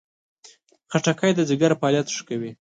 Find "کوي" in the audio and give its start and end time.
2.29-2.51